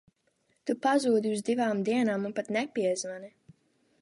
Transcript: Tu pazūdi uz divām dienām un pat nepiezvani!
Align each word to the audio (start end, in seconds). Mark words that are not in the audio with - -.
Tu 0.69 0.75
pazūdi 0.85 1.33
uz 1.35 1.45
divām 1.51 1.85
dienām 1.91 2.27
un 2.31 2.35
pat 2.41 2.53
nepiezvani! 2.59 3.35